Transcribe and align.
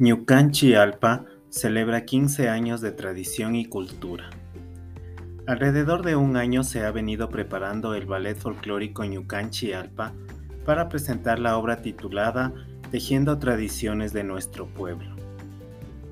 Ñucanchi 0.00 0.72
Alpa 0.72 1.26
celebra 1.50 2.06
15 2.06 2.48
años 2.48 2.80
de 2.80 2.90
tradición 2.90 3.54
y 3.54 3.66
cultura. 3.66 4.30
Alrededor 5.46 6.02
de 6.02 6.16
un 6.16 6.38
año 6.38 6.64
se 6.64 6.86
ha 6.86 6.90
venido 6.90 7.28
preparando 7.28 7.92
el 7.92 8.06
ballet 8.06 8.34
folclórico 8.34 9.04
Ñucanchi 9.04 9.74
Alpa 9.74 10.14
para 10.64 10.88
presentar 10.88 11.38
la 11.38 11.58
obra 11.58 11.82
titulada 11.82 12.54
Tejiendo 12.90 13.38
tradiciones 13.38 14.14
de 14.14 14.24
nuestro 14.24 14.68
pueblo. 14.68 15.14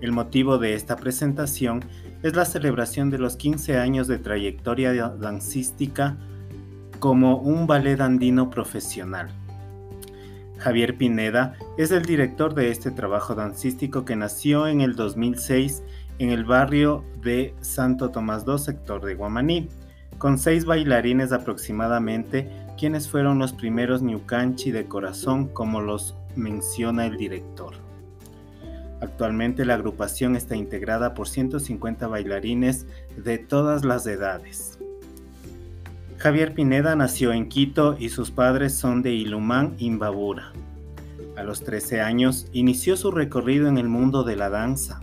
El 0.03 0.13
motivo 0.13 0.59
de 0.59 0.75
esta 0.75 0.97
presentación 0.97 1.83
es 2.23 2.37
la 2.37 2.45
celebración 2.45 3.09
de 3.09 3.17
los 3.17 3.37
15 3.37 3.79
años 3.79 4.07
de 4.07 4.19
trayectoria 4.19 4.93
dancística 4.93 6.19
como 6.99 7.39
un 7.39 7.67
ballet 7.67 7.99
andino 8.03 8.51
profesional 8.51 9.31
Javier 10.59 10.97
Pineda 10.97 11.55
es 11.77 11.91
el 11.91 12.05
director 12.05 12.55
de 12.55 12.71
este 12.71 12.91
trabajo 12.91 13.35
dancístico 13.35 14.05
que 14.05 14.17
nació 14.17 14.67
en 14.67 14.81
el 14.81 14.97
2006 14.97 15.83
en 16.19 16.31
el 16.31 16.45
barrio 16.45 17.05
de 17.23 17.55
Santo 17.61 18.11
Tomás 18.11 18.45
II, 18.47 18.59
sector 18.59 19.05
de 19.05 19.15
Guamaní, 19.15 19.69
con 20.19 20.37
seis 20.37 20.65
bailarines 20.65 21.33
aproximadamente, 21.33 22.51
quienes 22.77 23.09
fueron 23.09 23.39
los 23.39 23.53
primeros 23.53 24.03
Ñucanchi 24.03 24.73
de 24.73 24.87
corazón, 24.87 25.47
como 25.47 25.81
los 25.81 26.17
menciona 26.35 27.07
el 27.07 27.17
director. 27.17 27.75
Actualmente 29.01 29.65
la 29.65 29.75
agrupación 29.75 30.35
está 30.35 30.57
integrada 30.57 31.15
por 31.15 31.29
150 31.29 32.09
bailarines 32.09 32.87
de 33.17 33.39
todas 33.39 33.85
las 33.85 34.07
edades. 34.09 34.79
Javier 36.19 36.53
Pineda 36.53 36.97
nació 36.97 37.33
en 37.33 37.49
Quito 37.49 37.97
y 37.97 38.09
sus 38.09 38.33
padres 38.33 38.75
son 38.75 39.03
de 39.03 39.13
Ilumán, 39.13 39.77
Imbabura. 39.79 40.53
A 41.37 41.45
los 41.45 41.63
13 41.63 42.01
años 42.01 42.49
inició 42.53 42.97
su 42.97 43.13
recorrido 43.13 43.69
en 43.69 43.79
el 43.79 43.89
mundo 43.89 44.25
de 44.25 44.35
la 44.35 44.51
danza. 44.51 44.99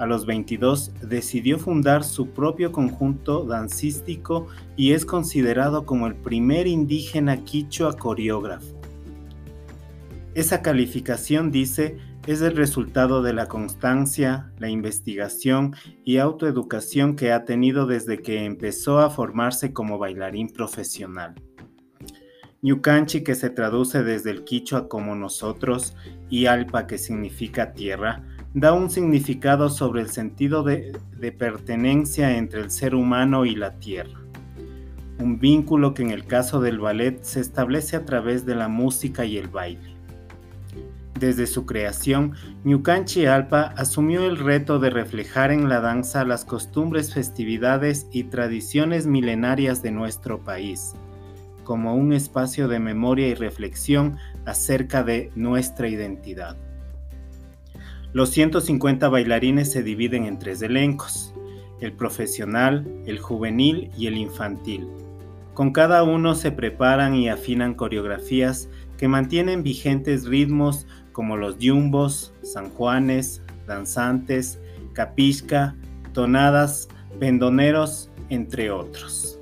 A 0.00 0.06
los 0.06 0.26
22 0.26 0.94
decidió 1.00 1.60
fundar 1.60 2.02
su 2.02 2.30
propio 2.30 2.72
conjunto 2.72 3.44
dancístico 3.44 4.48
y 4.76 4.94
es 4.94 5.04
considerado 5.04 5.86
como 5.86 6.08
el 6.08 6.16
primer 6.16 6.66
indígena 6.66 7.44
quichua 7.44 7.96
coreógrafo. 7.96 8.80
Esa 10.34 10.60
calificación 10.60 11.52
dice 11.52 11.98
es 12.26 12.40
el 12.40 12.56
resultado 12.56 13.22
de 13.22 13.32
la 13.32 13.48
constancia, 13.48 14.52
la 14.58 14.68
investigación 14.68 15.74
y 16.04 16.18
autoeducación 16.18 17.16
que 17.16 17.32
ha 17.32 17.44
tenido 17.44 17.86
desde 17.86 18.22
que 18.22 18.44
empezó 18.44 19.00
a 19.00 19.10
formarse 19.10 19.72
como 19.72 19.98
bailarín 19.98 20.48
profesional. 20.48 21.34
Ñucanchi, 22.62 23.24
que 23.24 23.34
se 23.34 23.50
traduce 23.50 24.04
desde 24.04 24.30
el 24.30 24.44
quichua 24.44 24.88
como 24.88 25.16
nosotros, 25.16 25.96
y 26.30 26.46
alpa, 26.46 26.86
que 26.86 26.96
significa 26.96 27.72
tierra, 27.72 28.22
da 28.54 28.72
un 28.72 28.88
significado 28.88 29.68
sobre 29.68 30.02
el 30.02 30.10
sentido 30.10 30.62
de, 30.62 30.96
de 31.18 31.32
pertenencia 31.32 32.36
entre 32.36 32.60
el 32.60 32.70
ser 32.70 32.94
humano 32.94 33.44
y 33.46 33.56
la 33.56 33.80
tierra. 33.80 34.20
Un 35.18 35.40
vínculo 35.40 35.92
que 35.92 36.02
en 36.02 36.10
el 36.10 36.24
caso 36.24 36.60
del 36.60 36.78
ballet 36.78 37.20
se 37.22 37.40
establece 37.40 37.96
a 37.96 38.04
través 38.04 38.46
de 38.46 38.54
la 38.54 38.68
música 38.68 39.24
y 39.24 39.38
el 39.38 39.48
baile. 39.48 40.01
Desde 41.22 41.46
su 41.46 41.66
creación, 41.66 42.32
Ñucanchi 42.64 43.26
Alpa 43.26 43.74
asumió 43.76 44.26
el 44.26 44.38
reto 44.38 44.80
de 44.80 44.90
reflejar 44.90 45.52
en 45.52 45.68
la 45.68 45.80
danza 45.80 46.24
las 46.24 46.44
costumbres, 46.44 47.14
festividades 47.14 48.08
y 48.10 48.24
tradiciones 48.24 49.06
milenarias 49.06 49.84
de 49.84 49.92
nuestro 49.92 50.40
país, 50.40 50.94
como 51.62 51.94
un 51.94 52.12
espacio 52.12 52.66
de 52.66 52.80
memoria 52.80 53.28
y 53.28 53.34
reflexión 53.34 54.16
acerca 54.46 55.04
de 55.04 55.30
nuestra 55.36 55.86
identidad. 55.86 56.56
Los 58.12 58.30
150 58.30 59.08
bailarines 59.08 59.70
se 59.70 59.84
dividen 59.84 60.24
en 60.24 60.40
tres 60.40 60.60
elencos, 60.60 61.32
el 61.80 61.92
profesional, 61.92 62.84
el 63.06 63.20
juvenil 63.20 63.92
y 63.96 64.08
el 64.08 64.16
infantil. 64.16 64.88
Con 65.54 65.70
cada 65.70 66.02
uno 66.02 66.34
se 66.34 66.50
preparan 66.50 67.14
y 67.14 67.28
afinan 67.28 67.74
coreografías 67.74 68.68
que 68.96 69.06
mantienen 69.06 69.62
vigentes 69.62 70.26
ritmos 70.26 70.86
como 71.12 71.36
los 71.36 71.58
yumbos, 71.58 72.32
sanjuanes, 72.42 73.42
danzantes, 73.66 74.58
capisca, 74.92 75.76
tonadas, 76.12 76.88
pendoneros, 77.18 78.10
entre 78.28 78.70
otros. 78.70 79.38